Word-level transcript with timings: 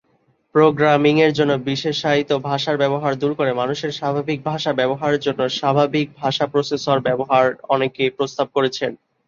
প্রোগ্রামিং-এর 0.55 1.31
জন্য 1.33 1.53
বিশেষায়িত 1.65 2.31
ভাষার 2.47 2.77
ব্যবহার 2.77 3.13
দূর 3.15 3.31
করে 3.35 3.51
মানুষের 3.53 3.91
স্বাভাবিক 3.91 4.39
ভাষা 4.45 4.71
ব্যবহারের 4.73 5.19
জন্য 5.19 5.41
স্বাভাবিক 5.51 6.07
ভাষা 6.17 6.45
প্রসেসরের 6.47 7.05
ব্যবহার 7.07 7.45
অনেকে 7.69 8.03
প্রস্তাব 8.17 8.47
করেছেন। 8.55 8.91